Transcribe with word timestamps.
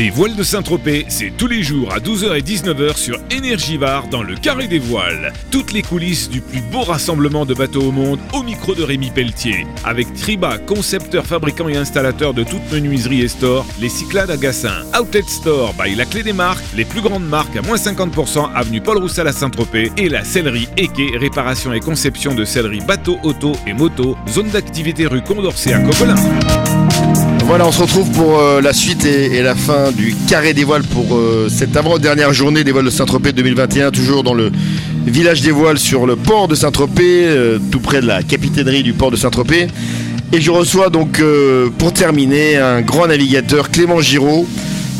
Les 0.00 0.08
voiles 0.08 0.34
de 0.34 0.42
Saint-Tropez, 0.42 1.04
c'est 1.10 1.30
tous 1.36 1.46
les 1.46 1.62
jours 1.62 1.92
à 1.92 1.98
12h 1.98 2.34
et 2.34 2.40
19h 2.40 2.96
sur 2.96 3.18
Énergivare 3.30 4.08
dans 4.08 4.22
le 4.22 4.34
Carré 4.34 4.66
des 4.66 4.78
Voiles. 4.78 5.30
Toutes 5.50 5.74
les 5.74 5.82
coulisses 5.82 6.30
du 6.30 6.40
plus 6.40 6.62
beau 6.62 6.80
rassemblement 6.80 7.44
de 7.44 7.52
bateaux 7.52 7.82
au 7.82 7.92
monde 7.92 8.18
au 8.32 8.42
micro 8.42 8.74
de 8.74 8.82
Rémi 8.82 9.10
Pelletier. 9.10 9.66
Avec 9.84 10.10
Triba, 10.14 10.56
concepteur, 10.56 11.26
fabricant 11.26 11.68
et 11.68 11.76
installateur 11.76 12.32
de 12.32 12.44
toutes 12.44 12.72
menuiseries 12.72 13.20
et 13.20 13.28
stores, 13.28 13.66
les 13.78 13.90
Cyclades 13.90 14.30
à 14.30 14.38
Gassin, 14.38 14.86
Outlet 14.98 15.24
Store 15.26 15.74
by 15.74 15.94
La 15.94 16.06
Clé 16.06 16.22
des 16.22 16.32
Marques, 16.32 16.64
les 16.74 16.86
plus 16.86 17.02
grandes 17.02 17.28
marques 17.28 17.56
à 17.58 17.60
moins 17.60 17.76
50% 17.76 18.54
avenue 18.54 18.80
Paul 18.80 18.96
Roussel 18.96 19.28
à 19.28 19.32
Saint-Tropez 19.32 19.92
et 19.98 20.08
la 20.08 20.24
sellerie 20.24 20.68
Eke, 20.78 21.14
réparation 21.20 21.74
et 21.74 21.80
conception 21.80 22.34
de 22.34 22.46
sellerie 22.46 22.80
bateau, 22.80 23.18
auto 23.22 23.52
et 23.66 23.74
moto, 23.74 24.16
zone 24.30 24.48
d'activité 24.48 25.06
rue 25.06 25.20
Condorcet 25.20 25.74
à 25.74 25.80
Coquelin. 25.80 26.14
Voilà, 27.50 27.66
on 27.66 27.72
se 27.72 27.82
retrouve 27.82 28.08
pour 28.12 28.38
euh, 28.38 28.60
la 28.60 28.72
suite 28.72 29.04
et, 29.04 29.42
la 29.42 29.56
fin 29.56 29.90
du 29.90 30.14
carré 30.28 30.54
des 30.54 30.62
voiles 30.62 30.84
pour 30.84 31.16
euh, 31.16 31.48
cette 31.50 31.76
avant-dernière 31.76 32.32
journée 32.32 32.62
des 32.62 32.70
voiles 32.70 32.84
de 32.84 32.90
Saint-Tropez 32.90 33.32
2021, 33.32 33.90
toujours 33.90 34.22
dans 34.22 34.34
le 34.34 34.52
village 35.04 35.40
des 35.40 35.50
voiles 35.50 35.80
sur 35.80 36.06
le 36.06 36.14
port 36.14 36.46
de 36.46 36.54
Saint-Tropez, 36.54 37.24
euh, 37.26 37.58
tout 37.72 37.80
près 37.80 38.02
de 38.02 38.06
la 38.06 38.22
capitainerie 38.22 38.84
du 38.84 38.92
port 38.92 39.10
de 39.10 39.16
Saint-Tropez. 39.16 39.66
Et 40.32 40.40
je 40.40 40.52
reçois 40.52 40.90
donc 40.90 41.20
pour 41.78 41.92
terminer 41.92 42.56
un 42.58 42.82
grand 42.82 43.08
navigateur, 43.08 43.72
Clément 43.72 44.00
Giraud, 44.00 44.46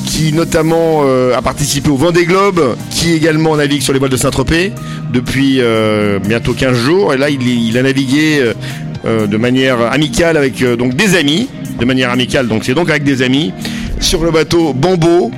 qui 0.05 0.33
notamment 0.33 1.05
a 1.05 1.43
participé 1.43 1.89
au 1.89 1.97
Vendée 1.97 2.25
Globe, 2.25 2.75
qui 2.91 3.13
également 3.13 3.57
navigue 3.57 3.81
sur 3.81 3.93
les 3.93 4.01
voiles 4.01 4.11
de 4.11 4.17
Saint-Tropez 4.17 4.73
depuis 5.13 5.61
bientôt 6.27 6.53
15 6.53 6.77
jours. 6.77 7.15
Et 7.15 7.17
là, 7.17 7.31
il, 7.31 7.79
a 7.79 7.83
navigué 7.85 8.43
de 9.05 9.37
manière 9.37 9.81
amicale 9.93 10.37
avec 10.37 10.65
donc 10.65 10.97
des 10.97 11.15
amis 11.15 11.47
de 11.79 11.85
manière 11.85 12.11
amicale. 12.11 12.49
Donc 12.49 12.65
c'est 12.65 12.75
donc 12.75 12.91
avec 12.91 13.05
des 13.05 13.23
amis 13.23 13.53
sur 14.01 14.25
le 14.25 14.31
bateau 14.31 14.73
Bambo, 14.73 15.31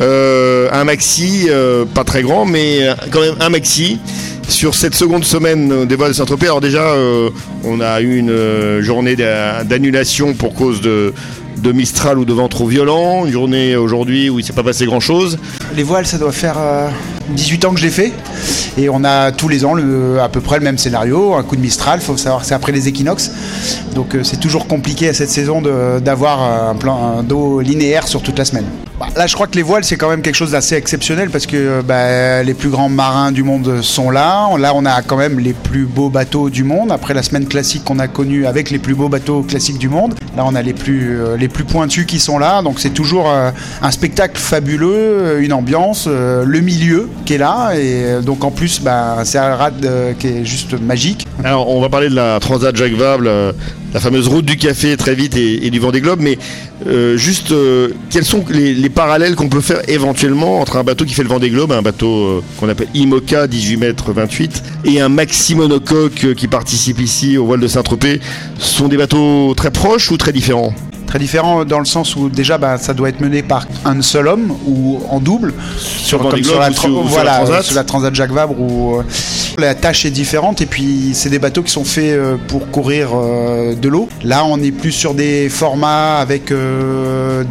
euh, 0.00 0.68
un 0.72 0.84
maxi, 0.84 1.46
euh, 1.48 1.84
pas 1.84 2.04
très 2.04 2.22
grand, 2.22 2.44
mais 2.44 2.88
quand 3.10 3.20
même 3.20 3.36
un 3.40 3.48
maxi. 3.48 3.98
Sur 4.48 4.74
cette 4.74 4.94
seconde 4.94 5.24
semaine 5.24 5.84
des 5.84 5.94
vols 5.94 6.08
de 6.08 6.12
Saint-Tropez, 6.14 6.46
alors 6.46 6.62
déjà, 6.62 6.92
euh, 6.92 7.28
on 7.64 7.80
a 7.80 8.00
eu 8.00 8.16
une 8.16 8.80
journée 8.80 9.14
d'annulation 9.14 10.32
pour 10.32 10.54
cause 10.54 10.80
de, 10.80 11.12
de 11.62 11.72
Mistral 11.72 12.18
ou 12.18 12.24
de 12.24 12.32
vent 12.32 12.48
trop 12.48 12.66
violent, 12.66 13.26
une 13.26 13.32
journée 13.32 13.76
aujourd'hui 13.76 14.30
où 14.30 14.38
il 14.38 14.42
ne 14.42 14.46
s'est 14.46 14.54
pas 14.54 14.62
passé 14.62 14.86
grand-chose. 14.86 15.38
Les 15.76 15.82
voiles, 15.82 16.06
ça 16.06 16.16
doit 16.16 16.32
faire 16.32 16.56
18 17.30 17.64
ans 17.64 17.72
que 17.72 17.80
je 17.80 17.84
l'ai 17.84 17.90
fait. 17.90 18.12
Et 18.76 18.88
on 18.88 19.04
a 19.04 19.32
tous 19.32 19.48
les 19.48 19.64
ans 19.64 19.74
à 20.22 20.28
peu 20.28 20.40
près 20.40 20.58
le 20.58 20.64
même 20.64 20.78
scénario, 20.78 21.34
un 21.34 21.42
coup 21.42 21.56
de 21.56 21.60
Mistral, 21.60 22.00
faut 22.00 22.16
savoir 22.16 22.42
que 22.42 22.46
c'est 22.46 22.54
après 22.54 22.72
les 22.72 22.88
équinoxes. 22.88 23.30
Donc 23.94 24.14
euh, 24.14 24.22
c'est 24.22 24.38
toujours 24.38 24.66
compliqué 24.66 25.08
à 25.08 25.14
cette 25.14 25.30
saison 25.30 25.60
d'avoir 26.00 26.42
un 26.42 26.74
plan 26.74 27.22
d'eau 27.22 27.60
linéaire 27.60 28.06
sur 28.06 28.22
toute 28.22 28.38
la 28.38 28.44
semaine. 28.44 28.66
Bah, 28.98 29.06
là, 29.14 29.28
je 29.28 29.34
crois 29.34 29.46
que 29.46 29.54
les 29.54 29.62
voiles, 29.62 29.84
c'est 29.84 29.96
quand 29.96 30.10
même 30.10 30.22
quelque 30.22 30.34
chose 30.34 30.50
d'assez 30.50 30.74
exceptionnel 30.74 31.30
parce 31.30 31.46
que 31.46 31.82
bah, 31.82 32.42
les 32.42 32.54
plus 32.54 32.68
grands 32.68 32.88
marins 32.88 33.30
du 33.30 33.44
monde 33.44 33.80
sont 33.80 34.10
là. 34.10 34.48
Là, 34.58 34.72
on 34.74 34.84
a 34.84 35.02
quand 35.02 35.16
même 35.16 35.38
les 35.38 35.52
plus 35.52 35.84
beaux 35.84 36.08
bateaux 36.08 36.50
du 36.50 36.64
monde. 36.64 36.90
Après 36.90 37.14
la 37.14 37.22
semaine 37.22 37.46
classique 37.46 37.84
qu'on 37.84 38.00
a 38.00 38.08
connue 38.08 38.46
avec 38.46 38.70
les 38.70 38.80
plus 38.80 38.94
beaux 38.94 39.08
bateaux 39.08 39.42
classiques 39.42 39.78
du 39.78 39.88
monde, 39.88 40.14
là, 40.36 40.42
on 40.44 40.54
a 40.56 40.62
les 40.62 40.72
plus, 40.72 41.20
euh, 41.20 41.36
les 41.36 41.46
plus 41.46 41.62
pointus 41.62 42.06
qui 42.06 42.18
sont 42.18 42.38
là. 42.38 42.60
Donc, 42.62 42.80
c'est 42.80 42.90
toujours 42.90 43.30
euh, 43.30 43.52
un 43.82 43.90
spectacle 43.92 44.36
fabuleux, 44.36 45.38
une 45.42 45.52
ambiance, 45.52 46.08
le 46.08 46.60
milieu 46.60 47.08
qui 47.24 47.34
est 47.34 47.38
là. 47.38 47.74
Et 47.76 48.20
donc, 48.22 48.42
en 48.42 48.50
plus, 48.50 48.80
bah, 48.80 49.18
c'est 49.22 49.38
un 49.38 49.54
rad 49.54 49.86
qui 50.18 50.26
est 50.26 50.44
juste 50.44 50.72
magique. 50.80 51.24
Alors, 51.44 51.68
on 51.68 51.80
va 51.80 51.88
parler 51.88 52.08
de 52.08 52.16
la 52.16 52.40
Transat 52.40 52.74
Jacques 52.74 52.94
Vabre, 52.94 53.54
la 53.92 54.00
fameuse 54.00 54.28
route 54.28 54.44
du 54.44 54.56
café 54.56 54.96
très 54.96 55.14
vite 55.14 55.36
et, 55.36 55.70
du 55.70 55.78
vent 55.78 55.90
des 55.90 56.00
globes. 56.00 56.20
Mais 56.20 56.38
euh, 56.86 57.16
juste, 57.16 57.52
euh, 57.52 57.88
quels 58.10 58.24
sont 58.24 58.44
les, 58.50 58.88
parallèles 58.88 59.34
qu'on 59.34 59.48
peut 59.48 59.60
faire 59.60 59.80
éventuellement 59.88 60.60
entre 60.60 60.76
un 60.76 60.84
bateau 60.84 61.04
qui 61.04 61.14
fait 61.14 61.22
le 61.22 61.28
vent 61.28 61.38
des 61.38 61.50
globes, 61.50 61.72
un 61.72 61.82
bateau 61.82 62.24
euh, 62.24 62.42
qu'on 62.58 62.68
appelle 62.68 62.88
IMOCA 62.94 63.46
18 63.46 63.76
mètres 63.76 64.12
28, 64.12 64.62
et 64.84 65.00
un 65.00 65.08
maxi 65.08 65.54
monocoque 65.54 66.34
qui 66.34 66.48
participe 66.48 67.00
ici 67.00 67.36
au 67.36 67.46
voile 67.46 67.60
de 67.60 67.68
Saint-Tropez 67.68 68.20
sont 68.58 68.88
des 68.88 68.96
bateaux 68.96 69.54
très 69.54 69.70
proches 69.70 70.10
ou 70.10 70.16
très 70.16 70.32
différents? 70.32 70.74
Très 71.08 71.18
différent 71.18 71.64
dans 71.64 71.78
le 71.78 71.84
sens 71.84 72.16
où 72.16 72.28
déjà 72.28 72.58
bah, 72.58 72.78
ça 72.78 72.94
doit 72.94 73.08
être 73.08 73.20
mené 73.20 73.42
par 73.42 73.66
un 73.84 74.00
seul 74.02 74.28
homme 74.28 74.54
ou 74.66 75.00
en 75.08 75.20
double 75.20 75.54
sur, 75.78 76.18
comme 76.18 76.42
sur, 76.44 76.58
la, 76.58 76.70
voilà, 76.70 77.62
sur, 77.62 77.74
la, 77.74 77.84
Transat 77.84 78.14
Jacques 78.14 78.32
Vabre 78.32 78.60
où 78.60 79.00
la 79.56 79.74
tâche 79.74 80.04
est 80.04 80.10
différente 80.10 80.60
et 80.60 80.66
puis 80.66 81.12
c'est 81.14 81.30
des 81.30 81.38
bateaux 81.38 81.62
qui 81.62 81.72
sont 81.72 81.84
faits 81.84 82.18
pour 82.46 82.70
courir 82.70 83.10
de 83.10 83.88
l'eau. 83.88 84.08
Là 84.22 84.44
on 84.44 84.60
est 84.60 84.70
plus 84.70 84.92
sur 84.92 85.14
des 85.14 85.48
formats 85.48 86.18
avec 86.18 86.52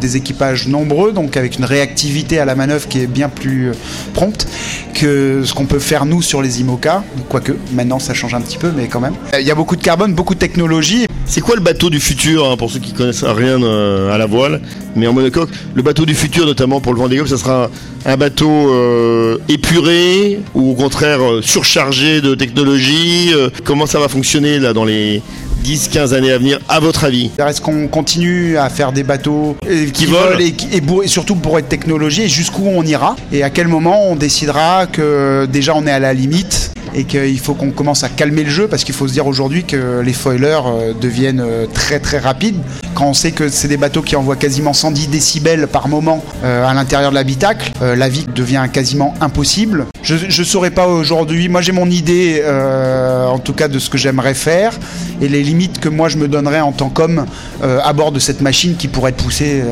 des 0.00 0.16
équipages 0.16 0.68
nombreux, 0.68 1.12
donc 1.12 1.36
avec 1.36 1.58
une 1.58 1.64
réactivité 1.64 2.38
à 2.38 2.44
la 2.44 2.54
manœuvre 2.54 2.88
qui 2.88 3.00
est 3.00 3.06
bien 3.06 3.28
plus 3.28 3.70
euh, 3.70 3.72
prompte 4.14 4.46
que 4.94 5.42
ce 5.44 5.54
qu'on 5.54 5.66
peut 5.66 5.78
faire 5.78 6.06
nous 6.06 6.22
sur 6.22 6.42
les 6.42 6.60
IMOCA, 6.60 7.04
quoique 7.28 7.52
maintenant 7.72 7.98
ça 7.98 8.14
change 8.14 8.34
un 8.34 8.40
petit 8.40 8.58
peu, 8.58 8.72
mais 8.74 8.86
quand 8.88 9.00
même. 9.00 9.14
Il 9.38 9.46
y 9.46 9.50
a 9.50 9.54
beaucoup 9.54 9.76
de 9.76 9.82
carbone, 9.82 10.14
beaucoup 10.14 10.34
de 10.34 10.40
technologie. 10.40 11.06
C'est 11.30 11.42
quoi 11.42 11.56
le 11.56 11.60
bateau 11.60 11.90
du 11.90 12.00
futur, 12.00 12.50
hein, 12.50 12.56
pour 12.56 12.70
ceux 12.70 12.78
qui 12.78 12.92
connaissent 12.92 13.22
rien 13.22 13.62
euh, 13.62 14.10
à 14.10 14.16
la 14.16 14.24
voile, 14.24 14.62
mais 14.96 15.06
en 15.06 15.12
monocoque 15.12 15.50
Le 15.74 15.82
bateau 15.82 16.06
du 16.06 16.14
futur, 16.14 16.46
notamment 16.46 16.80
pour 16.80 16.94
le 16.94 16.98
Vendée 16.98 17.16
Globe, 17.16 17.28
ça 17.28 17.36
sera 17.36 17.70
un, 18.06 18.16
bateau 18.16 18.48
euh, 18.50 19.36
épuré 19.50 20.40
ou 20.54 20.70
au 20.70 20.74
contraire 20.74 21.20
surchargé 21.42 22.22
de 22.22 22.34
technologie 22.34 23.32
Comment 23.64 23.84
ça 23.84 24.00
va 24.00 24.08
fonctionner 24.08 24.58
là 24.58 24.72
dans 24.72 24.86
les 24.86 25.22
10-15 25.64 26.14
années 26.14 26.32
à 26.32 26.38
venir, 26.38 26.60
à 26.66 26.80
votre 26.80 27.04
avis? 27.04 27.30
Est-ce 27.38 27.60
qu'on 27.60 27.88
continue 27.88 28.56
à 28.56 28.70
faire 28.70 28.92
des 28.92 29.02
bateaux 29.02 29.56
qui, 29.92 30.06
volent. 30.06 30.38
et, 30.38 30.54
et, 30.72 31.08
surtout 31.08 31.36
pour 31.36 31.58
être 31.58 31.68
technologie 31.68 32.22
et 32.22 32.28
jusqu'où 32.28 32.66
on 32.66 32.82
ira 32.84 33.16
Et 33.32 33.42
à 33.42 33.50
quel 33.50 33.68
moment 33.68 34.10
on 34.10 34.16
décidera 34.16 34.86
que 34.86 35.46
déjà 35.46 35.74
on 35.76 35.86
est 35.86 35.90
à 35.90 35.98
la 35.98 36.14
limite 36.14 36.72
et 36.98 37.04
qu'il 37.04 37.38
faut 37.38 37.54
qu'on 37.54 37.70
commence 37.70 38.02
à 38.02 38.08
calmer 38.08 38.42
le 38.42 38.50
jeu 38.50 38.66
parce 38.66 38.82
qu'il 38.82 38.94
faut 38.94 39.06
se 39.06 39.12
dire 39.12 39.28
aujourd'hui 39.28 39.62
que 39.62 40.00
les 40.00 40.12
foilers 40.12 40.66
euh, 40.66 40.92
deviennent 41.00 41.40
euh, 41.40 41.66
très 41.72 42.00
très 42.00 42.18
rapides. 42.18 42.60
Quand 42.94 43.06
on 43.06 43.14
sait 43.14 43.30
que 43.30 43.48
c'est 43.48 43.68
des 43.68 43.76
bateaux 43.76 44.02
qui 44.02 44.16
envoient 44.16 44.34
quasiment 44.34 44.72
110 44.72 45.08
décibels 45.08 45.68
par 45.68 45.86
moment 45.86 46.24
euh, 46.42 46.66
à 46.66 46.74
l'intérieur 46.74 47.10
de 47.10 47.14
l'habitacle, 47.14 47.70
la 47.80 48.08
vie 48.08 48.26
devient 48.34 48.66
quasiment 48.72 49.14
impossible. 49.20 49.86
Je 50.02 50.14
ne 50.26 50.44
saurais 50.44 50.70
pas 50.70 50.88
aujourd'hui, 50.88 51.48
moi 51.48 51.60
j'ai 51.60 51.72
mon 51.72 51.88
idée 51.88 52.42
en 52.44 53.38
tout 53.38 53.52
cas 53.52 53.68
de 53.68 53.78
ce 53.78 53.88
que 53.90 53.98
j'aimerais 53.98 54.34
faire 54.34 54.72
et 55.20 55.28
les 55.28 55.42
limites 55.42 55.78
que 55.78 55.88
moi 55.88 56.08
je 56.08 56.16
me 56.16 56.26
donnerais 56.26 56.60
en 56.60 56.72
tant 56.72 56.88
qu'homme 56.88 57.26
à 57.62 57.92
bord 57.92 58.10
de 58.10 58.18
cette 58.18 58.40
machine 58.40 58.74
qui 58.76 58.88
pourrait 58.88 59.10
être 59.10 59.22
poussée 59.22 59.62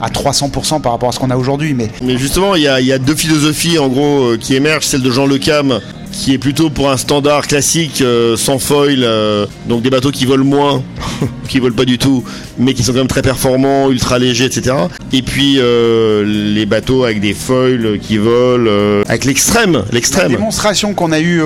à 0.00 0.10
300% 0.10 0.80
par 0.80 0.92
rapport 0.92 1.08
à 1.08 1.12
ce 1.12 1.18
qu'on 1.18 1.30
a 1.30 1.36
aujourd'hui. 1.36 1.74
Mais... 1.74 2.18
justement, 2.18 2.54
il 2.54 2.62
y, 2.62 2.84
y, 2.84 2.92
a 2.92 2.98
deux 2.98 3.14
philosophies 3.14 3.78
en 3.78 3.88
gros 3.88 4.36
qui 4.38 4.54
émergent, 4.54 4.86
celle 4.86 5.02
de 5.02 5.10
Jean 5.10 5.26
Le 5.26 5.38
Cam 5.38 5.80
qui 6.18 6.34
est 6.34 6.38
plutôt 6.38 6.68
pour 6.68 6.90
un 6.90 6.96
standard 6.96 7.46
classique 7.46 8.00
euh, 8.02 8.36
sans 8.36 8.58
foil, 8.58 9.04
euh, 9.04 9.46
donc 9.68 9.82
des 9.82 9.90
bateaux 9.90 10.10
qui 10.10 10.26
volent 10.26 10.44
moins, 10.44 10.82
qui 11.48 11.60
volent 11.60 11.76
pas 11.76 11.84
du 11.84 11.96
tout, 11.96 12.24
mais 12.58 12.74
qui 12.74 12.82
sont 12.82 12.92
quand 12.92 12.98
même 12.98 13.06
très 13.06 13.22
performants, 13.22 13.88
ultra 13.88 14.18
légers, 14.18 14.46
etc. 14.46 14.74
Et 15.12 15.22
puis 15.22 15.58
euh, 15.58 16.24
les 16.26 16.66
bateaux 16.66 17.04
avec 17.04 17.20
des 17.20 17.34
foils 17.34 17.98
qui 18.02 18.16
volent 18.16 19.04
avec 19.06 19.24
l'extrême, 19.24 19.84
l'extrême. 19.92 20.32
La 20.32 20.38
démonstration 20.38 20.92
qu'on 20.92 21.12
a 21.12 21.20
eue 21.20 21.40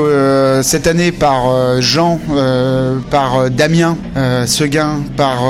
cette 0.62 0.86
année 0.86 1.12
par 1.12 1.80
Jean, 1.82 2.18
par 3.10 3.50
Damien 3.50 3.98
Seguin, 4.46 5.02
par 5.16 5.42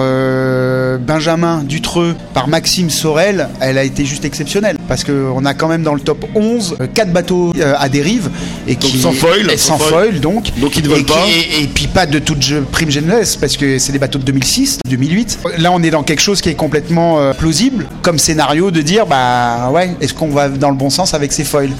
Benjamin 0.98 1.62
Dutreux, 1.62 2.14
par 2.34 2.48
Maxime 2.48 2.90
Sorel, 2.90 3.48
elle 3.60 3.78
a 3.78 3.84
été 3.84 4.04
juste 4.04 4.24
exceptionnelle 4.24 4.76
parce 4.92 5.04
qu'on 5.04 5.46
a 5.46 5.54
quand 5.54 5.68
même 5.68 5.82
dans 5.82 5.94
le 5.94 6.00
top 6.00 6.26
11 6.34 6.76
quatre 6.92 7.14
bateaux 7.14 7.54
à 7.78 7.88
dérive 7.88 8.28
et 8.68 8.76
qui 8.76 8.98
sans 8.98 9.12
foil. 9.12 9.58
sans 9.58 9.78
foil, 9.78 10.20
donc. 10.20 10.52
Donc 10.58 10.76
ils 10.76 10.82
ne 10.82 10.88
volent 10.88 11.04
pas. 11.04 11.24
Et, 11.58 11.66
puis 11.66 11.86
pas 11.86 12.04
de 12.04 12.18
toute 12.18 12.44
prime 12.70 12.90
jeunesse, 12.90 13.36
parce 13.36 13.56
que 13.56 13.78
c'est 13.78 13.92
des 13.92 13.98
bateaux 13.98 14.18
de 14.18 14.24
2006, 14.24 14.80
2008. 14.86 15.38
Là, 15.56 15.72
on 15.72 15.82
est 15.82 15.90
dans 15.90 16.02
quelque 16.02 16.20
chose 16.20 16.42
qui 16.42 16.50
est 16.50 16.54
complètement 16.54 17.20
euh, 17.20 17.32
plausible, 17.32 17.86
comme 18.02 18.18
scénario 18.18 18.70
de 18.70 18.82
dire, 18.82 19.06
bah 19.06 19.70
ouais, 19.72 19.96
est-ce 20.02 20.12
qu'on 20.12 20.28
va 20.28 20.50
dans 20.50 20.68
le 20.68 20.76
bon 20.76 20.90
sens 20.90 21.14
avec 21.14 21.32
ces 21.32 21.44
foils? 21.44 21.72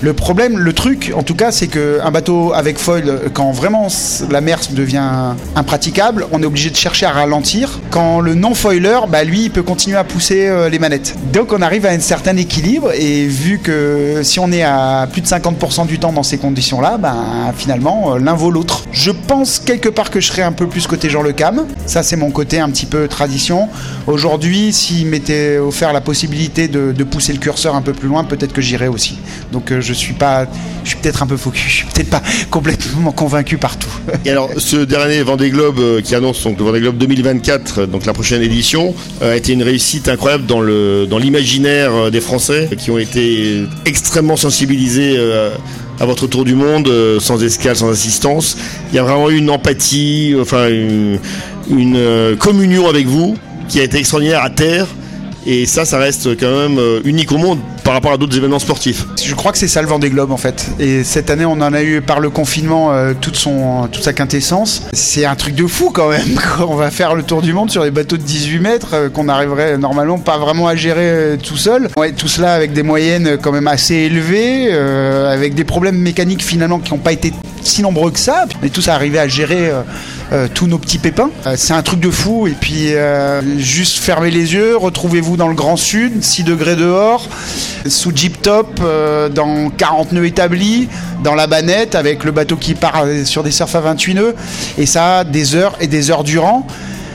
Le 0.00 0.12
problème, 0.12 0.58
le 0.58 0.72
truc, 0.72 1.12
en 1.16 1.22
tout 1.24 1.34
cas, 1.34 1.50
c'est 1.50 1.66
qu'un 1.66 2.10
bateau 2.12 2.52
avec 2.54 2.78
foil, 2.78 3.22
quand 3.34 3.50
vraiment 3.50 3.88
la 4.30 4.40
mer 4.40 4.60
devient 4.70 5.34
impraticable, 5.56 6.26
on 6.30 6.42
est 6.42 6.46
obligé 6.46 6.70
de 6.70 6.76
chercher 6.76 7.06
à 7.06 7.12
ralentir. 7.12 7.80
Quand 7.90 8.20
le 8.20 8.34
non-foiler, 8.34 9.00
bah 9.08 9.24
lui, 9.24 9.44
il 9.44 9.50
peut 9.50 9.62
continuer 9.62 9.96
à 9.96 10.04
pousser 10.04 10.46
euh, 10.46 10.68
les 10.68 10.78
manettes. 10.78 11.14
Donc 11.32 11.52
on 11.52 11.62
arrive 11.62 11.86
à 11.86 11.90
un 11.90 12.00
certain 12.00 12.36
équilibre, 12.36 12.51
et 12.94 13.26
vu 13.26 13.58
que 13.58 14.20
si 14.22 14.38
on 14.38 14.52
est 14.52 14.62
à 14.62 15.08
plus 15.10 15.20
de 15.20 15.26
50% 15.26 15.86
du 15.86 15.98
temps 15.98 16.12
dans 16.12 16.22
ces 16.22 16.38
conditions, 16.38 16.80
là 16.80 16.98
ben, 16.98 17.52
finalement, 17.56 18.14
euh, 18.14 18.18
l'un 18.18 18.34
vaut 18.34 18.50
l'autre. 18.50 18.84
Je 18.92 19.10
pense 19.10 19.58
quelque 19.58 19.88
part 19.88 20.10
que 20.10 20.20
je 20.20 20.28
serais 20.28 20.42
un 20.42 20.52
peu 20.52 20.66
plus 20.66 20.86
côté 20.86 21.08
Jean 21.08 21.22
Le 21.22 21.32
Cam. 21.32 21.66
Ça, 21.86 22.02
c'est 22.02 22.16
mon 22.16 22.30
côté 22.30 22.60
un 22.60 22.70
petit 22.70 22.86
peu 22.86 23.08
tradition. 23.08 23.68
Aujourd'hui, 24.06 24.72
s'il 24.72 25.06
m'était 25.06 25.58
offert 25.58 25.92
la 25.92 26.00
possibilité 26.00 26.68
de, 26.68 26.92
pousser 27.04 27.32
le 27.32 27.38
curseur 27.38 27.74
un 27.74 27.82
peu 27.82 27.92
plus 27.92 28.08
loin, 28.08 28.24
peut-être 28.24 28.52
que 28.52 28.60
j'irais 28.60 28.86
aussi. 28.86 29.18
Donc 29.50 29.72
je 29.80 29.92
suis 29.92 30.14
pas, 30.14 30.46
je 30.84 30.90
suis 30.90 30.98
peut-être 30.98 31.22
un 31.22 31.26
peu 31.26 31.36
focus, 31.36 31.62
je 31.66 31.76
suis 31.76 31.86
peut-être 31.86 32.10
pas 32.10 32.22
complètement 32.50 33.12
convaincu 33.12 33.56
partout. 33.56 33.90
Et 34.24 34.30
alors, 34.30 34.50
ce 34.56 34.76
dernier 34.76 35.22
Vendée 35.22 35.50
Globe 35.50 36.00
qui 36.02 36.14
annonce 36.14 36.44
le 36.46 36.54
Vendée 36.54 36.80
Globe 36.80 36.96
2024, 36.98 37.86
donc 37.86 38.06
la 38.06 38.12
prochaine 38.12 38.42
édition, 38.42 38.94
a 39.20 39.34
été 39.36 39.52
une 39.52 39.62
réussite 39.62 40.08
incroyable 40.08 40.46
dans 40.46 40.62
dans 40.62 41.18
l'imaginaire 41.18 42.10
des 42.10 42.20
Français 42.20 42.31
qui 42.76 42.90
ont 42.90 42.98
été 42.98 43.64
extrêmement 43.84 44.36
sensibilisés 44.36 45.18
à 46.02 46.04
votre 46.04 46.26
tour 46.26 46.44
du 46.44 46.56
monde, 46.56 46.88
euh, 46.88 47.20
sans 47.20 47.42
escale, 47.44 47.76
sans 47.76 47.88
assistance. 47.88 48.56
Il 48.90 48.96
y 48.96 48.98
a 48.98 49.04
vraiment 49.04 49.30
eu 49.30 49.36
une 49.36 49.50
empathie, 49.50 50.34
enfin 50.40 50.68
une, 50.68 51.18
euh, 51.96 52.34
communion 52.34 52.88
avec 52.88 53.06
vous 53.06 53.36
qui 53.68 53.78
a 53.78 53.84
été 53.84 53.98
extraordinaire 53.98 54.42
à 54.42 54.50
terre. 54.50 54.88
Et 55.46 55.64
ça, 55.64 55.84
ça 55.84 55.98
reste 55.98 56.36
quand 56.38 56.50
même 56.50 56.78
euh, 56.78 57.00
unique 57.04 57.30
au 57.30 57.38
monde 57.38 57.58
par 57.84 57.94
rapport 57.94 58.12
à 58.12 58.16
d'autres 58.16 58.36
événements 58.36 58.58
sportifs. 58.58 59.06
Je 59.22 59.34
crois 59.34 59.52
que 59.52 59.58
c'est 59.58 59.68
ça 59.68 59.82
le 59.82 59.88
Vendée 59.88 60.10
Globe 60.10 60.32
en 60.32 60.36
fait. 60.36 60.70
Et 60.78 61.04
cette 61.04 61.30
année, 61.30 61.44
on 61.44 61.52
en 61.52 61.72
a 61.72 61.82
eu 61.82 62.00
par 62.00 62.20
le 62.20 62.30
confinement 62.30 62.92
toute, 63.20 63.36
son, 63.36 63.88
toute 63.90 64.02
sa 64.02 64.12
quintessence. 64.12 64.82
C'est 64.92 65.24
un 65.24 65.34
truc 65.34 65.54
de 65.54 65.66
fou 65.66 65.90
quand 65.90 66.08
même. 66.08 66.38
on 66.60 66.74
va 66.74 66.90
faire 66.90 67.14
le 67.14 67.22
tour 67.22 67.42
du 67.42 67.52
monde 67.52 67.70
sur 67.70 67.82
des 67.82 67.90
bateaux 67.90 68.16
de 68.16 68.22
18 68.22 68.58
mètres 68.60 69.08
qu'on 69.12 69.24
n'arriverait 69.24 69.78
normalement 69.78 70.18
pas 70.18 70.38
vraiment 70.38 70.68
à 70.68 70.76
gérer 70.76 71.38
tout 71.42 71.56
seul. 71.56 71.88
Ouais, 71.96 72.12
tout 72.12 72.28
cela 72.28 72.54
avec 72.54 72.72
des 72.72 72.82
moyennes 72.82 73.38
quand 73.40 73.52
même 73.52 73.68
assez 73.68 73.94
élevées, 73.94 74.72
avec 74.72 75.54
des 75.54 75.64
problèmes 75.64 75.98
mécaniques 75.98 76.42
finalement 76.42 76.78
qui 76.78 76.92
n'ont 76.92 76.98
pas 76.98 77.12
été 77.12 77.32
si 77.62 77.82
nombreux 77.82 78.10
que 78.10 78.18
ça. 78.18 78.46
Est 78.62 78.70
tous 78.70 78.88
arrivés 78.88 79.18
à 79.18 79.28
gérer 79.28 79.68
euh, 79.68 79.82
euh, 80.32 80.48
tous 80.52 80.66
nos 80.66 80.78
petits 80.78 80.98
pépins. 80.98 81.30
Euh, 81.46 81.54
c'est 81.56 81.72
un 81.72 81.82
truc 81.82 82.00
de 82.00 82.10
fou. 82.10 82.46
Et 82.46 82.56
puis, 82.58 82.90
juste 83.58 83.98
fermez 83.98 84.30
les 84.30 84.54
yeux, 84.54 84.76
retrouvez-vous 84.76 85.36
dans 85.36 85.48
le 85.48 85.54
Grand 85.54 85.76
Sud, 85.76 86.22
6 86.22 86.44
degrés 86.44 86.76
dehors, 86.76 87.28
sous 87.86 88.14
Jeep 88.14 88.40
Top, 88.42 88.80
dans 89.34 89.70
40 89.70 90.12
nœuds 90.12 90.26
établis, 90.26 90.88
dans 91.22 91.34
la 91.34 91.46
banette, 91.46 91.94
avec 91.94 92.24
le 92.24 92.30
bateau 92.30 92.56
qui 92.56 92.74
part 92.74 93.04
sur 93.24 93.42
des 93.42 93.50
surfs 93.50 93.74
à 93.74 93.80
28 93.80 94.14
nœuds. 94.14 94.34
Et 94.78 94.86
ça, 94.86 95.24
des 95.24 95.54
heures 95.54 95.76
et 95.80 95.86
des 95.86 96.10
heures 96.10 96.24
durant 96.24 96.66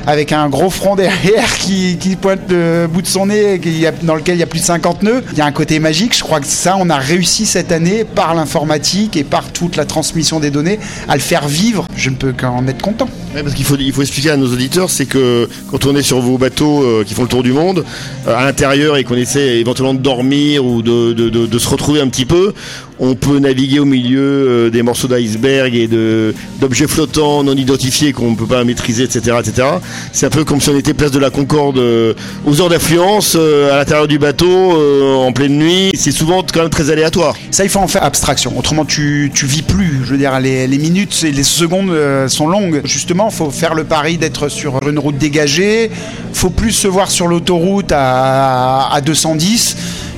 avec 0.08 0.32
un 0.32 0.48
gros 0.48 0.70
front 0.70 0.96
derrière 0.96 1.54
qui, 1.58 1.98
pointe 2.20 2.40
le 2.50 2.88
bout 2.88 3.02
de 3.02 3.08
son 3.08 3.28
nez, 3.28 3.60
dans 4.04 4.16
lequel 4.16 4.38
il 4.38 4.40
y 4.40 4.44
a 4.44 4.48
plus 4.48 4.62
de 4.62 4.66
50 4.66 5.04
nœuds. 5.04 5.22
Il 5.34 5.38
y 5.38 5.42
a 5.42 5.46
un 5.46 5.52
côté 5.52 5.80
magique. 5.80 6.16
Je 6.18 6.24
crois 6.24 6.40
que 6.40 6.48
ça, 6.48 6.78
on 6.80 6.90
a 6.90 6.96
réussi 6.96 7.46
cette 7.46 7.74
année 7.74 8.06
par 8.06 8.34
l'informatique 8.34 9.18
et 9.18 9.26
par 9.26 9.52
toute 9.52 9.76
la 9.76 9.84
transmission 9.84 10.40
des 10.40 10.50
données 10.50 10.80
à 11.10 11.16
le 11.16 11.22
faire 11.22 11.50
vivre. 11.50 11.86
Je 11.98 12.10
ne 12.10 12.16
peux 12.16 12.32
qu'en 12.32 12.66
être 12.68 12.82
content. 12.82 13.10
parce 13.34 13.54
qu'il 13.54 13.66
faut, 13.66 13.76
il 13.78 13.92
faut 13.92 14.02
expliquer 14.02 14.30
à 14.32 14.38
nos 14.38 14.48
auditeurs, 14.48 14.90
c'est 14.90 15.06
que 15.06 15.50
quand 15.70 15.86
on 15.86 15.96
est 15.96 16.02
sur 16.04 16.22
vos 16.22 16.38
bateaux 16.38 16.84
euh, 16.84 17.04
qui 17.06 17.14
font 17.14 17.24
le 17.24 17.28
tour 17.28 17.44
du 17.44 17.52
monde, 17.52 17.84
euh, 18.28 18.36
à 18.38 18.46
l'intérieur 18.46 18.96
et 18.96 19.04
qu'on 19.04 19.16
essaie 19.16 19.60
éventuellement 19.60 19.94
de 19.94 20.00
dormir 20.00 20.64
ou 20.66 20.82
de, 20.82 21.58
se 21.58 21.68
retrouver 21.68 22.00
un 22.00 22.08
petit 22.08 22.26
peu, 22.26 22.54
on 23.00 23.16
peut 23.16 23.40
naviguer 23.40 23.80
au 23.80 23.86
milieu 23.86 24.20
euh, 24.20 24.70
des 24.70 24.82
morceaux 24.82 25.08
d'iceberg 25.08 25.76
et 25.76 25.88
d'objets 26.60 26.88
flottants 26.88 27.44
non 27.44 27.54
identifiés 27.54 28.14
qu'on 28.14 28.32
ne 28.32 28.36
peut 28.36 28.46
pas 28.46 28.64
maîtriser, 28.64 29.04
etc., 29.04 29.38
etc. 29.40 29.68
C'est 30.12 30.26
un 30.26 30.30
peu 30.30 30.44
comme 30.44 30.62
si 30.62 30.70
on 30.70 30.78
était 30.78 30.94
place 30.94 31.12
de 31.12 31.20
la 31.20 31.30
Concorde 31.30 31.78
euh, 31.78 32.14
aux 32.46 32.62
heures 32.62 32.70
d'affluence, 32.70 33.36
euh, 33.38 33.74
à 33.74 33.78
l'intérieur 33.78 34.08
du 34.08 34.18
bateau, 34.18 34.48
en 34.48 35.32
pleine 35.32 35.58
nuit. 35.58 35.92
C'est 35.94 36.12
souvent 36.12 36.44
quand 36.44 36.62
même 36.62 36.70
très 36.70 36.90
aléatoire. 36.90 37.36
Ça, 37.52 37.64
il 37.64 37.70
faut 37.70 37.80
en 37.80 37.88
faire 37.88 38.04
abstraction. 38.04 38.58
Autrement, 38.58 38.86
tu, 38.86 39.32
tu 39.34 39.46
vis 39.46 39.62
plus. 39.62 40.02
Je 40.06 40.16
veux 40.16 40.40
les, 40.40 40.68
minutes 40.78 41.24
et 41.24 41.32
les 41.32 41.44
secondes 41.44 41.94
sont 42.28 42.48
longues. 42.48 42.82
Justement, 42.84 43.30
il 43.32 43.36
faut 43.36 43.52
faire 43.52 43.74
le 43.74 43.84
pari 43.84 44.18
d'être 44.18 44.50
sur 44.50 44.88
une 44.88 45.00
route 45.00 45.18
dégagée. 45.18 45.90
faut 46.34 46.50
plus 46.50 46.72
se 46.72 46.88
voir 46.88 47.12
sur 47.12 47.28
l'autoroute 47.28 47.92
à, 47.92 48.90
à 48.92 49.02
210 49.02 49.76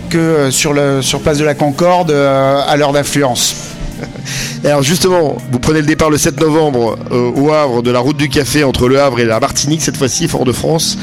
que 0.10 0.52
sur, 0.52 0.74
le, 0.74 1.02
sur 1.02 1.22
place 1.22 1.38
de 1.38 1.46
la 1.46 1.56
Concorde 1.56 2.12
euh, 2.12 2.62
à 2.68 2.76
l'heure 2.76 2.92
d'affluence. 2.92 3.56
Alors 4.64 4.84
justement, 4.84 5.38
vous 5.52 5.60
prenez 5.60 5.80
le 5.80 5.86
départ 5.86 6.10
le 6.10 6.18
7 6.18 6.40
novembre 6.40 6.98
euh, 7.12 7.32
au 7.32 7.52
Havre 7.52 7.82
de 7.82 7.92
la 7.92 8.00
route 8.00 8.18
du 8.18 8.30
café 8.30 8.64
entre 8.64 8.88
le 8.88 9.00
Havre 9.00 9.20
et 9.20 9.26
la 9.26 9.40
Martinique, 9.40 9.82
cette 9.82 9.98
fois-ci, 9.98 10.28
Fort-de-France, 10.28 10.98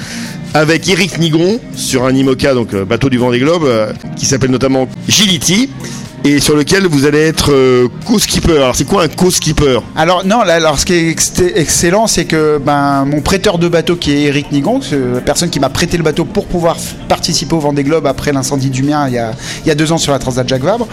avec 0.55 0.89
Eric 0.89 1.19
Nigron 1.19 1.59
sur 1.75 2.05
un 2.05 2.15
IMOCA, 2.15 2.55
donc 2.55 2.75
euh, 2.75 2.85
bateau 2.85 3.09
du 3.09 3.19
Vendée 3.19 3.39
Globe, 3.39 3.69
qui 4.17 4.27
s'appelle 4.27 4.51
notamment 4.51 4.89
Gility 5.09 5.71
et 6.27 6.41
sur 6.41 6.57
lequel 6.57 6.87
vous 6.89 7.07
allez 7.07 7.21
être 7.21 7.53
euh, 7.53 7.89
co-skipper. 8.05 8.57
Alors 8.57 8.75
c'est 8.75 8.85
quoi 8.85 9.05
un 9.05 9.09
co-skipper? 9.09 9.79
Alors 9.95 10.25
non, 10.25 10.43
là, 10.43 10.55
alors 10.55 10.79
ce 10.79 10.85
qui 10.85 10.95
est 10.95 11.17
excellent, 11.55 12.07
c'est 12.09 12.25
que 12.25 12.59
ben, 12.59 13.05
mon 13.05 13.21
prêteur 13.21 13.59
de 13.59 13.69
bateau 13.69 13.95
qui 13.95 14.13
est 14.13 14.23
Eric 14.23 14.51
Nigon, 14.51 14.81
la 15.15 15.21
personne 15.21 15.51
qui 15.51 15.61
m'a 15.61 15.69
prêté 15.69 15.97
le 15.97 16.03
bateau 16.03 16.25
pour 16.25 16.47
pouvoir 16.47 16.77
participer 17.09 17.55
au 17.55 17.61
Vendée 17.61 17.85
Globe 17.85 18.07
après 18.07 18.33
l'incendie 18.33 18.71
du 18.71 18.83
mien 18.83 19.07
il 19.07 19.15
y, 19.15 19.19
a, 19.19 19.33
il 19.65 19.69
y 19.69 19.71
a 19.71 19.75
deux 19.75 19.93
ans 19.93 19.99
sur 19.99 20.13
la 20.13 20.19
Transat 20.19 20.49
Jacques 20.49 20.65
Vabre, 20.65 20.89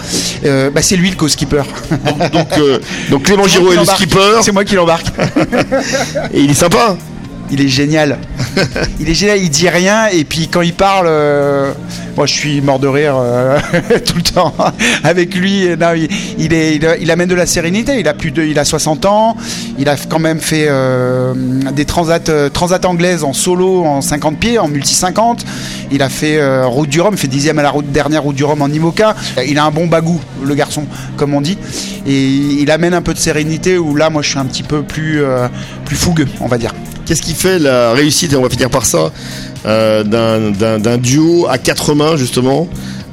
euh, 0.45 0.69
ben, 0.69 0.83
c'est 0.83 0.95
lui 0.95 1.09
le 1.09 1.15
co-skipper. 1.15 1.63
Donc, 2.31 2.47
euh, 2.57 2.79
donc, 3.09 3.23
Clément 3.23 3.47
Giraud 3.47 3.71
est 3.71 3.77
le 3.77 3.85
skipper. 3.85 4.41
C'est 4.41 4.51
moi 4.51 4.65
qui 4.65 4.75
l'embarque. 4.75 5.07
et 6.33 6.41
il 6.41 6.51
est 6.51 6.55
sympa 6.55 6.95
il 7.51 7.61
est 7.61 7.67
génial. 7.67 8.17
il 8.99 9.09
est 9.09 9.13
génial, 9.13 9.39
il 9.39 9.49
dit 9.49 9.69
rien 9.69 10.07
et 10.07 10.23
puis 10.23 10.47
quand 10.47 10.61
il 10.61 10.73
parle, 10.73 11.05
euh, 11.07 11.71
moi 12.15 12.25
je 12.25 12.33
suis 12.33 12.61
mort 12.61 12.79
de 12.79 12.87
rire 12.87 13.15
euh, 13.17 13.59
tout 14.05 14.17
le 14.17 14.23
temps 14.23 14.53
avec 15.03 15.35
lui. 15.35 15.67
il, 16.37 16.53
est, 16.53 16.79
il, 16.99 17.11
amène 17.11 17.29
de 17.29 17.35
la 17.35 17.45
sérénité. 17.45 17.99
Il 17.99 18.07
a 18.07 18.13
plus 18.13 18.31
de, 18.31 18.43
il 18.43 18.57
a 18.59 18.65
60 18.65 19.05
ans. 19.05 19.37
Il 19.77 19.89
a 19.89 19.95
quand 20.09 20.19
même 20.19 20.39
fait 20.39 20.65
euh, 20.69 21.33
des 21.73 21.85
transats, 21.85 22.49
transat 22.51 22.83
anglaises 22.85 23.23
en 23.23 23.33
solo 23.33 23.83
en 23.83 24.01
50 24.01 24.39
pieds, 24.39 24.59
en 24.59 24.67
multi 24.67 24.93
50. 24.93 25.45
Il 25.91 26.01
a 26.01 26.09
fait 26.09 26.63
route 26.63 26.89
du 26.89 27.01
Rhum, 27.01 27.17
fait 27.17 27.27
dixième 27.27 27.59
à 27.59 27.63
la 27.63 27.69
route, 27.69 27.91
dernière 27.91 28.23
route 28.23 28.35
du 28.35 28.43
Rhum 28.43 28.61
en 28.61 28.67
Imoca. 28.67 29.15
Il 29.45 29.59
a 29.59 29.65
un 29.65 29.71
bon 29.71 29.87
bagou, 29.87 30.19
le 30.43 30.55
garçon, 30.55 30.85
comme 31.17 31.33
on 31.33 31.41
dit. 31.41 31.57
Et 32.07 32.25
il 32.25 32.71
amène 32.71 32.93
un 32.93 33.01
peu 33.01 33.13
de 33.13 33.19
sérénité 33.19 33.77
où 33.77 33.95
là, 33.95 34.09
moi 34.09 34.21
je 34.21 34.29
suis 34.29 34.39
un 34.39 34.45
petit 34.45 34.63
peu 34.63 34.81
plus, 34.81 35.21
plus 35.85 35.95
fougueux, 35.95 36.27
on 36.39 36.47
va 36.47 36.57
dire. 36.57 36.73
Qu'est-ce 37.05 37.21
qui 37.21 37.33
fait 37.33 37.59
la 37.59 37.91
réussite, 37.93 38.33
et 38.33 38.35
on 38.35 38.41
va 38.41 38.49
finir 38.49 38.69
par 38.69 38.85
ça, 38.85 39.11
euh, 39.65 40.03
d'un 40.03 40.97
duo 40.97 41.47
à 41.49 41.57
quatre 41.57 41.95
mains, 41.95 42.15
justement, 42.15 42.67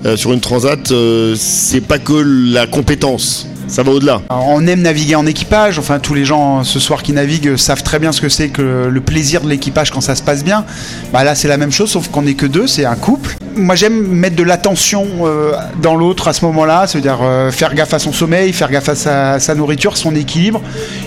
euh, 0.07 0.17
sur 0.17 0.33
une 0.33 0.41
transat 0.41 0.91
euh, 0.93 1.35
C'est 1.37 1.81
pas 1.81 1.99
que 1.99 2.15
la 2.53 2.67
compétence 2.67 3.47
ça 3.71 3.85
va 3.85 3.93
au-delà. 3.93 4.21
On 4.31 4.67
aime 4.67 4.83
naviguer 4.83 5.15
en 5.15 5.27
équipage, 5.27 5.79
enfin 5.79 6.01
tous 6.01 6.13
les 6.13 6.25
gens 6.25 6.65
ce 6.65 6.81
soir 6.81 7.03
qui 7.05 7.13
naviguent 7.13 7.57
savent 7.57 7.85
très 7.85 8.01
bien 8.01 8.11
ce 8.11 8.21
que 8.21 8.29
c'est 8.29 8.49
que 8.49 8.89
le 8.91 9.01
plaisir 9.01 9.43
de 9.43 9.49
l'équipage 9.49 9.93
quand 9.93 10.01
ça 10.01 10.17
se 10.17 10.23
passe 10.23 10.43
bien. 10.43 10.65
Bah 11.13 11.23
là 11.23 11.37
c'est 11.37 11.47
la 11.47 11.57
même 11.57 11.71
chose 11.71 11.91
sauf 11.91 12.09
qu'on 12.09 12.23
n'est 12.23 12.35
que 12.35 12.47
deux, 12.47 12.67
c'est 12.67 12.85
un 12.85 12.97
couple. 12.97 13.37
Moi 13.61 13.75
j'aime 13.75 14.07
mettre 14.07 14.37
de 14.37 14.43
l'attention 14.43 15.07
euh, 15.23 15.53
dans 15.83 15.95
l'autre 15.95 16.29
à 16.29 16.33
ce 16.33 16.45
moment-là, 16.47 16.87
c'est-à-dire 16.87 17.19
euh, 17.23 17.51
faire 17.51 17.75
gaffe 17.75 17.93
à 17.93 17.99
son 17.99 18.13
sommeil, 18.13 18.53
faire 18.55 18.71
gaffe 18.71 18.89
à 18.89 19.39
sa, 19.39 19.55
nourriture, 19.55 19.97
son 19.99 20.15
équilibre. 20.15 20.63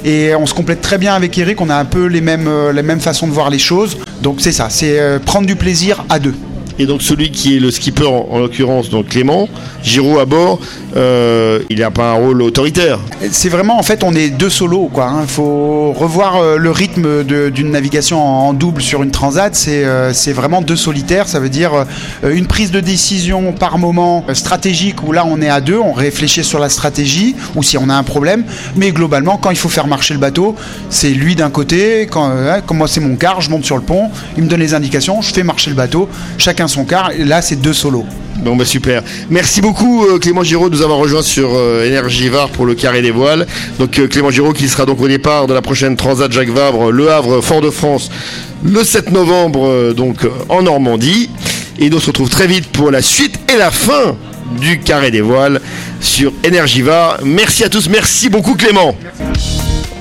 Et 0.06 0.36
on 0.36 0.46
se 0.46 0.54
complète 0.54 0.82
très 0.82 1.00
bien 1.00 1.16
avec 1.16 1.38
Eric, 1.38 1.60
on 1.62 1.70
a 1.70 1.76
un 1.76 1.86
peu 1.86 2.06
les 2.06 2.22
mêmes, 2.22 2.48
euh, 2.48 2.72
les 2.72 2.84
mêmes 2.84 3.00
façons 3.00 3.28
de 3.28 3.32
voir 3.32 3.50
les 3.50 3.60
choses. 3.60 3.98
Donc 4.22 4.40
c'est 4.40 4.52
ça, 4.52 4.70
c'est 4.70 5.20
prendre 5.26 5.48
du 5.48 5.56
plaisir 5.56 6.06
à 6.10 6.20
deux. 6.20 6.36
Et 6.80 6.86
donc 6.86 7.02
celui 7.02 7.32
qui 7.32 7.58
est 7.58 7.60
le 7.60 7.72
skipper, 7.72 8.06
en, 8.06 8.40
l'occurrence 8.40 8.90
donc 8.90 9.08
Clément, 9.08 9.48
Giraud 9.84 10.20
à 10.20 10.26
bord, 10.26 10.60
euh, 10.96 11.60
il 11.70 11.80
n'a 11.80 11.92
pas 11.92 12.12
un 12.12 12.14
rôle 12.14 12.42
autoritaire. 12.42 13.00
C'est 13.32 13.50
vraiment 13.50 13.78
en 13.78 13.84
fait 13.84 14.04
on 14.04 14.14
est 14.14 14.30
deux 14.30 14.50
solos. 14.50 14.90
Il 14.94 15.00
hein. 15.00 15.24
faut 15.28 15.94
revoir 15.94 16.38
euh, 16.38 16.58
le 16.58 16.72
rythme 16.72 17.24
d'une 17.24 17.72
navigation 17.72 18.22
en, 18.22 18.54
double 18.54 18.82
sur 18.82 19.04
une 19.04 19.12
transat. 19.12 19.54
Euh, 19.68 20.12
c'est 20.14 20.34
vraiment 20.34 20.62
deux 20.62 20.76
solitaires. 20.76 21.28
Ça 21.28 21.40
veut 21.40 21.50
dire 21.50 21.86
une 22.24 22.48
prise 22.48 22.72
de 22.72 22.80
décision 22.80 23.52
par 23.52 23.78
moment 23.78 24.26
stratégique 24.34 25.04
où 25.04 25.12
là 25.12 25.26
on 25.26 25.42
est 25.42 25.50
à 25.50 25.62
deux, 25.62 25.78
on 25.78 25.94
réfléchit 25.94 26.44
sur 26.44 26.60
la 26.60 26.70
stratégie 26.70 27.36
ou 27.56 27.64
si 27.64 27.78
on 27.78 27.90
a 27.90 27.96
un 27.96 28.04
problème. 28.04 28.44
Mais 28.76 28.92
globalement 28.92 29.38
quand 29.38 29.52
il 29.52 29.58
faut 29.58 29.70
faire 29.70 29.88
marcher 29.88 30.14
le 30.14 30.20
bateau, 30.20 30.56
c'est 30.90 31.10
lui 31.10 31.36
d'un 31.36 31.50
côté. 31.50 32.08
Quand, 32.10 32.30
hein, 32.30 32.62
moi 32.72 32.88
c'est 32.88 33.02
mon 33.02 33.16
quart, 33.16 33.42
je 33.42 33.50
monte 33.50 33.66
sur 33.66 33.78
le 33.78 33.84
pont, 33.84 34.10
il 34.38 34.44
me 34.44 34.50
donne 34.50 34.60
les 34.60 34.74
indications, 34.74 35.22
je 35.22 35.34
fais 35.34 35.44
marcher 35.44 35.70
le 35.70 35.76
bateau. 35.76 36.10
Chacun 36.38 36.63
son 36.68 36.86
quart. 36.86 37.12
Et 37.12 37.24
là, 37.24 37.42
c'est 37.42 37.56
deux 37.56 37.74
solos. 37.74 38.06
Bon 38.38 38.56
bah 38.56 38.66
super. 38.66 39.04
Merci 39.30 39.62
beaucoup 39.62 40.06
euh, 40.06 40.18
Clément 40.18 40.44
Giraud 40.44 40.70
de 40.70 40.76
nous 40.76 40.82
avoir 40.82 40.98
rejoint 40.98 41.22
sur 41.22 41.52
euh, 41.54 41.86
Énergie 41.86 42.30
Var 42.30 42.50
pour 42.50 42.66
le 42.66 42.74
carré 42.74 43.02
des 43.02 43.12
voiles. 43.12 43.48
Donc 43.80 43.98
euh, 44.00 44.08
Clément 44.08 44.32
Giraud 44.32 44.54
qui 44.54 44.68
sera 44.68 44.86
donc 44.86 45.00
au 45.00 45.08
départ 45.08 45.48
de 45.48 45.54
la 45.54 45.62
prochaine 45.62 45.96
Transat 45.96 46.32
Jacques 46.32 46.50
Vabre, 46.50 46.92
Le 46.92 47.12
Havre, 47.12 47.42
Fort-de-France, 47.42 48.10
le 48.66 48.84
7 48.84 49.12
novembre 49.12 49.94
donc 49.94 50.28
en 50.50 50.64
Normandie. 50.64 51.30
Et 51.80 51.90
nous 51.90 51.98
on 51.98 52.00
se 52.00 52.08
retrouve 52.08 52.30
très 52.30 52.48
vite 52.48 52.68
pour 52.68 52.92
la 52.92 53.02
suite 53.02 53.40
et 53.54 53.58
la 53.58 53.72
fin 53.72 54.16
du 54.60 54.80
carré 54.80 55.12
des 55.12 55.22
voiles 55.22 55.62
sur 56.02 56.34
Énergie 56.44 56.82
Var. 56.82 57.20
Merci 57.24 57.64
à 57.64 57.70
tous, 57.70 57.88
merci 57.88 58.30
beaucoup 58.30 58.56
Clément. 58.56 58.96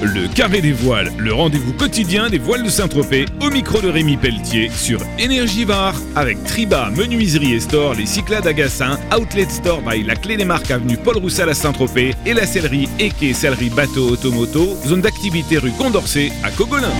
Le 0.02 0.26
Carré 0.26 0.61
des 0.61 0.73
Voiles, 0.73 1.12
le 1.16 1.32
rendez-vous 1.32 1.73
quotidien 1.73 2.28
des 2.28 2.38
voiles 2.38 2.64
de 2.64 2.68
Saint-Tropez, 2.68 3.26
au 3.40 3.50
micro 3.50 3.80
de 3.80 3.88
Rémi 3.88 4.16
Pelletier 4.16 4.68
sur 4.68 5.00
Énergie 5.16 5.64
Var, 5.64 5.94
avec 6.16 6.42
Triba, 6.42 6.90
Menuiserie 6.90 7.52
et 7.52 7.61
Store, 7.61 7.94
les 7.94 8.06
Cyclades 8.06 8.42
d'Agassin, 8.42 8.99
Outlet 9.16 9.47
Store 9.49 9.80
by 9.80 10.02
La 10.02 10.16
Clé 10.16 10.37
des 10.37 10.44
Marques 10.44 10.73
avenue 10.73 10.97
Paul 10.97 11.18
Roussel 11.18 11.49
à 11.49 11.54
Saint-Tropez 11.54 12.14
et 12.26 12.35
la 12.35 12.47
sellerie 12.47 12.88
quai 13.21 13.32
sellerie 13.32 13.71
bateau 13.71 14.11
automoto, 14.11 14.76
zone 14.85 15.02
d'activité 15.02 15.59
rue 15.59 15.71
Condorcet 15.71 16.32
à 16.42 16.50
Cogolin. 16.50 16.92